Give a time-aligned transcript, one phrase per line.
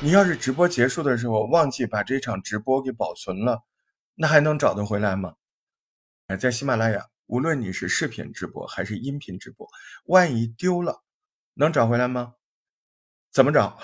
[0.00, 3.64] 你要是直播结束的时候忘记把这场直播给保存了，
[4.14, 5.34] 那还能找得回来吗？
[6.28, 9.66] 哎，在喜马拉雅，无论你是视频直播还是音频直播，
[10.04, 11.02] 万一丢了，
[11.54, 12.34] 能找回来吗？
[13.32, 13.76] 怎么找？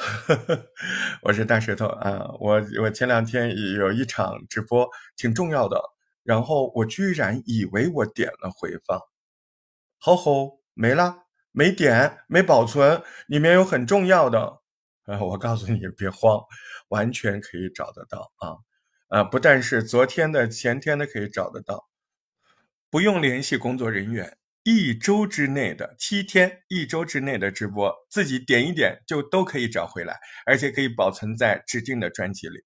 [1.23, 5.83] 我是大舌头啊，我我前两天有一场直播挺重要的，
[6.23, 9.01] 然后我居然以为我点了回放，
[10.01, 14.61] 吼吼没了，没点，没保存，里面有很重要的。
[15.05, 16.41] 呃，我告诉你，别慌，
[16.89, 18.57] 完全可以找得到啊！
[19.09, 21.89] 啊，不但是昨天的、前天的可以找得到，
[22.89, 32.65] 不用联系工作人员，一周之内的七天，一周之内的直播，自己点一点就都可以找回来，而且可以保存在指定的专辑里。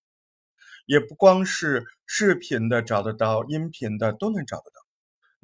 [0.86, 4.70] 也不光是视频的找得到，音频的都能找得。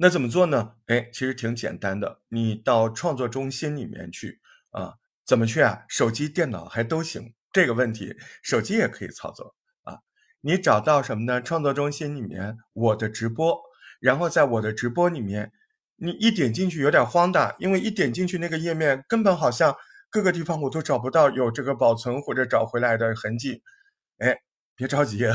[0.03, 0.71] 那怎么做呢？
[0.87, 4.41] 哎，其实挺简单的，你到创作中心里面去
[4.71, 4.95] 啊。
[5.27, 5.83] 怎么去啊？
[5.87, 7.35] 手机、电脑还都行。
[7.53, 9.99] 这个问题，手机也可以操作啊。
[10.41, 11.39] 你找到什么呢？
[11.39, 13.61] 创作中心里面我的直播，
[13.99, 15.51] 然后在我的直播里面，
[15.97, 19.75] 你一点进去有点慌的，因为一点进去那个页面根本好像
[20.09, 23.61] 各个地方我都找不到有这个保存或者找回来的痕迹。
[24.17, 24.35] 哎，
[24.75, 25.25] 别着急，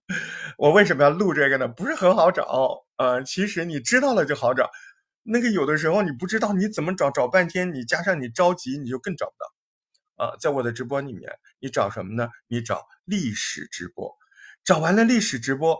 [0.56, 1.68] 我为什么要录这个呢？
[1.68, 4.70] 不是很好找，呃，其实你知道了就好找。
[5.22, 10.24] 那个有的时候你不知道你怎么找，找半天你加上你着急，你就更找不到。
[10.24, 12.30] 啊，在我的直播里面，你找什么呢？
[12.48, 14.16] 你找历史直播，
[14.64, 15.78] 找完了历史直播，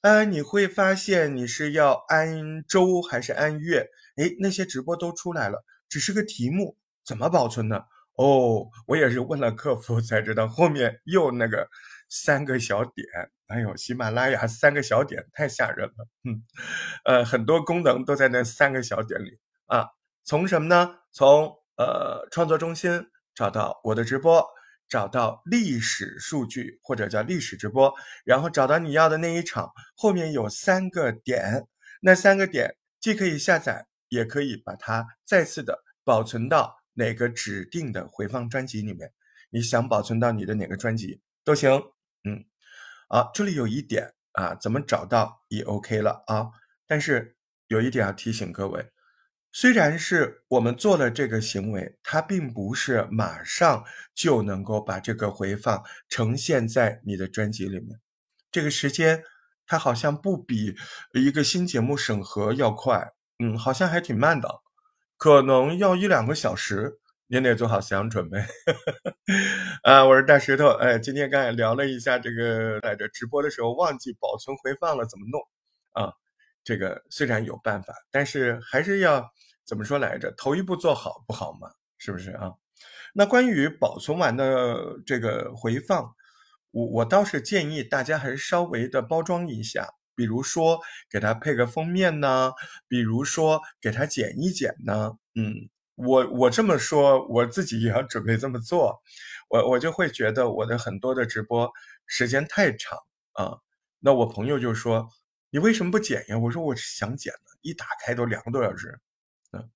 [0.00, 3.88] 呃，你会发现你是要按周还是按月？
[4.16, 7.82] 哎，那些直播都出来了，只是个题目，怎么保存呢？
[8.14, 11.68] 哦，我也是问了客服才知道，后面又那个
[12.08, 13.06] 三个小点。
[13.48, 16.44] 哎呦，喜马拉雅三个小点太吓人了，嗯，
[17.04, 19.88] 呃，很多功能都在那三个小点里啊。
[20.22, 20.98] 从什么呢？
[21.12, 24.46] 从呃创作中心找到我的直播，
[24.86, 31.66] 找到历史数据或者叫历史直播，然后找到你要的那一场，后面有三个点，
[32.02, 39.10] 那三个点既可以下载，也可以把它再次的保存到哪个指定的回放专辑里面。
[39.48, 41.72] 你想保存到你的哪个专辑都行，
[42.24, 42.44] 嗯。
[43.08, 46.50] 啊，这里有一点啊，怎么找到也 OK 了啊？
[46.86, 47.36] 但是
[47.66, 48.90] 有一点要提醒各位，
[49.52, 57.98] 虽然是我们做了这个行为，它并不是马上就能够把这个回放呈现在你的专辑里面，
[58.52, 59.24] 这个时间
[59.66, 60.76] 它好像不比
[61.12, 64.60] 一个新节目审核要快，嗯，好像还挺慢的，
[65.16, 67.00] 可能要一两个小时。
[67.30, 68.38] 您得做好思想准备，
[69.82, 75.38] 啊，我是大石头，哎，今天刚才聊了一下这个在这直播的时候忘记保存回放了怎么弄，
[75.92, 76.14] 啊，
[76.64, 79.30] 这个虽然有办法，但是还是要
[79.66, 80.32] 怎么说来着？
[80.38, 81.68] 头一步做好不好吗？
[81.98, 82.52] 是不是啊？
[83.12, 86.14] 那关于保存完的这个回放，
[86.70, 92.52] 我我倒是建议大家还是稍微的包装一下，比如说给它配个封面呢，
[92.88, 95.68] 比如说给它剪一剪呢，嗯。
[95.98, 99.02] 我我这么说，我自己也要准备这么做，
[99.48, 101.70] 我我就会觉得我的很多的直播
[102.06, 102.96] 时间太长
[103.32, 103.58] 啊。
[104.00, 105.08] 那我朋友就说
[105.50, 109.00] ：“你为什么不剪呀？”我说：“我想剪的，一打开都两个多小时，
[109.52, 109.70] 嗯，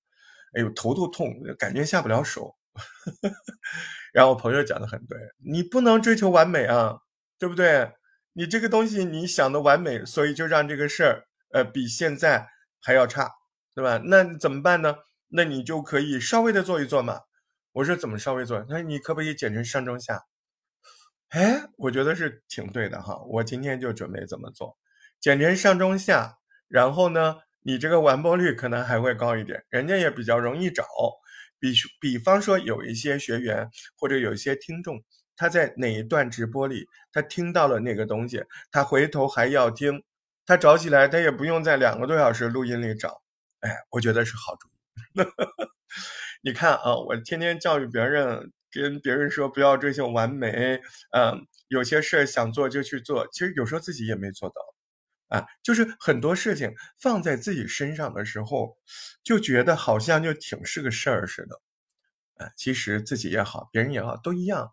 [0.55, 1.29] 哎呦头都痛，
[1.59, 2.55] 感觉下不了手。
[4.15, 7.01] ”然后我朋友讲的很对，你不能追求完美啊，
[7.39, 7.93] 对不对？
[8.35, 12.49] 你这个东西你想的完美，所以就让这个事儿呃比现在
[12.81, 13.29] 还要差，
[13.75, 14.01] 对吧？
[14.05, 14.95] 那怎么办呢？
[15.33, 17.21] 那你就可以稍微的做一做嘛。
[17.73, 18.61] 我说怎么稍微做？
[18.61, 20.27] 他说你可不可以剪成上中下？
[21.31, 23.23] 哎，我觉得是挺对的哈。
[23.25, 24.77] 我今天就准备这么做，
[25.19, 26.37] 剪成上中下，
[26.69, 30.85] 然后呢，你这个完播率可能还会高一点，人家也比较容易找。
[31.59, 35.03] 比比方说有一些学员或者有一些听众，
[35.35, 40.03] 他在哪一段直播里，他听到了那个东西，他回头还要听，
[40.45, 43.23] 他找起来他也不用在两个多小时录音里找。
[43.61, 44.72] 哎，我觉得是好主意。
[46.43, 50.81] 你看啊，我天天教育别人，跟别人说不要追求完美，
[51.13, 58.77] 嗯，有些事儿想做就去做，其实有时候自己也没做到，啊，就是很多事情放在自己身上的时候，
[59.25, 61.61] 就觉得好像就挺是个事儿似的，
[62.45, 64.73] 啊，其实自己也好，别人也好，都一样，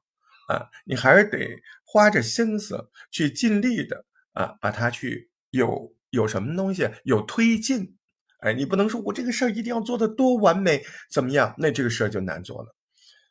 [0.49, 7.98] 啊，你还是得花着心思去尽力的啊，把它去有有什么东西有推进。
[8.39, 11.53] 哎，你不能说我这个事儿一定要做的多完美，怎么样？
[11.57, 12.75] 那这个事儿就难做了。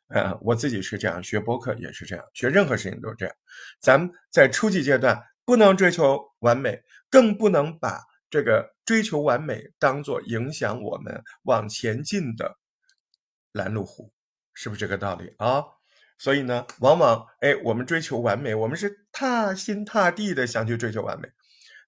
[0.08, 3.34] 呃，我自己是这样，学博客也是这样，学任何事情都是这样。
[3.80, 8.00] 咱们在初级阶段不能追求完美，更不能把
[8.30, 12.56] 这个追求完美当做影响我们往前进的
[13.52, 14.12] 拦路虎，
[14.54, 15.62] 是不是这个道理啊？
[16.18, 21.28] 所以呢，往往哎，我们追求完美，我们是踏心踏地的想去追求完美，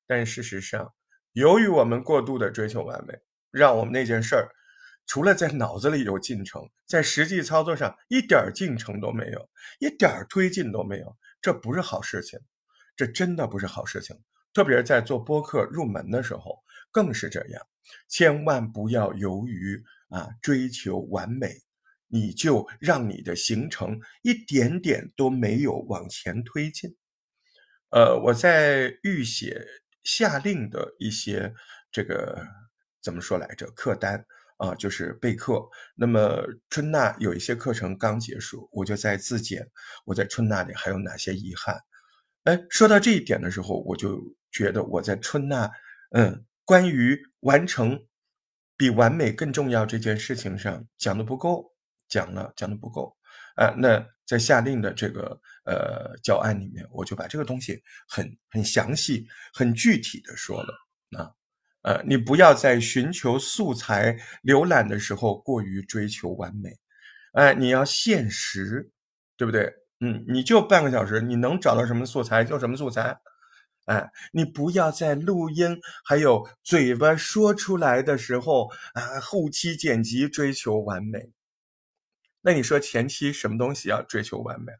[0.06, 0.92] 但事实上，
[1.32, 3.14] 由于我们过度的追求完美，
[3.50, 4.48] 让我们那件事儿
[5.06, 9.48] 除了在脑子里有进程，在实际操作上一点进程都没有，
[9.78, 12.38] 一点推进都没有，这不是好事情，
[12.96, 14.16] 这真的不是好事情。
[14.52, 16.58] 特别是在做播客入门的时候，
[16.90, 17.62] 更是这样，
[18.08, 21.54] 千万不要由于啊追求完美。
[22.12, 26.96] 你就让你的行程一点点都没有往前推进。
[27.90, 29.64] 呃，我在预写
[30.02, 31.54] 下令的一些
[31.90, 32.46] 这个
[33.02, 33.70] 怎么说来着？
[33.72, 34.24] 课单
[34.58, 35.62] 啊，就是备课。
[35.94, 39.70] 那么春娜有一些课程刚结束，我就在自检，
[40.04, 41.80] 我在春娜里还有哪些遗憾？
[42.44, 44.20] 哎，说到这一点的时候，我就
[44.50, 45.70] 觉得我在春娜，
[46.10, 48.06] 嗯，关于完成
[48.76, 51.70] 比完美更重要这件事情上讲的不够。
[52.08, 53.16] 讲了讲的不够，
[53.54, 60.74] 啊，那在下令的这个呃教案里面，我就把这个东西很很详细、很具体的说了。
[61.18, 61.32] 啊，
[61.82, 66.78] 呃，你不要在寻求素材浏览的时候过于追求完美，
[67.32, 68.92] 哎，你要现实，
[69.36, 69.74] 对不对？
[70.00, 73.18] 嗯，你就半个小时，你能找到什么素材就什么素材，
[73.86, 81.32] 哎，你不要在录音还有嘴巴说出来的时候啊，后期剪辑追求完美。
[82.40, 84.72] 那你说前期什么东西要追求完美？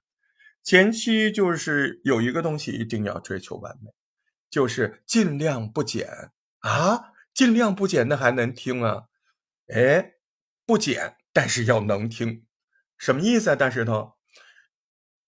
[0.63, 3.91] 前期就是有一个东西一定要追求完美，
[4.49, 9.05] 就是尽量不减啊，尽量不减，那还能听啊？
[9.73, 10.15] 哎，
[10.67, 12.45] 不减，但是要能听，
[12.99, 13.57] 什么意思啊？
[13.57, 14.15] 大石头，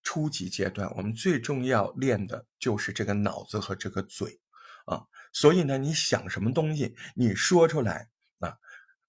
[0.02, 4.40] 初级阶段我们最重要练的就是这个脑子和这个嘴
[4.86, 8.58] 啊，所以呢，你想什么东西，你说出来啊，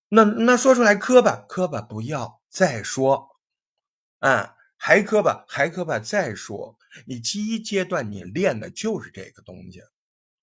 [0.09, 2.41] 那那说出来磕吧磕吧，不要。
[2.53, 3.39] 再说，
[4.19, 4.55] 啊，
[4.85, 6.77] 还磕巴，还磕巴，再说，
[7.07, 9.81] 你第一阶段你练的就是这个东西，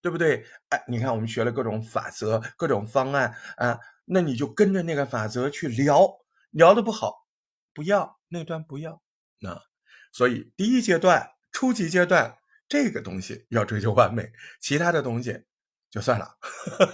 [0.00, 0.46] 对不对？
[0.70, 6.08] 哎，你看我们学了各种法则、各种方案啊，那你就跟着那个法则去聊，
[6.52, 7.26] 聊的不好，
[7.74, 9.02] 不要那段不要，
[9.40, 9.60] 那
[10.10, 15.44] 所以第一阶段、初级阶段这个东西要追求完美，其他的东西
[15.90, 16.38] 就算了，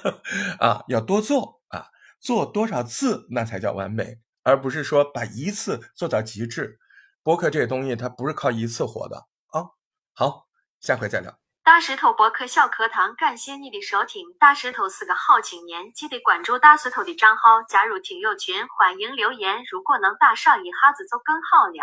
[0.59, 1.87] 啊，要多做啊，
[2.19, 4.19] 做多少次那才叫完美。
[4.43, 6.79] 而不是说把一次做到极致，
[7.27, 9.17] 博客这个东西它不是靠一次火的
[9.49, 9.67] 啊。
[10.15, 10.47] 好，
[10.79, 11.37] 下回再聊。
[11.65, 14.23] 大石头博客小课堂，感谢你的收听。
[14.39, 19.65] 大石头是个好青年，记得关注大石头的账号，加入听友群，欢迎留言。
[19.73, 21.83] 如果能打赏一下子就更好了。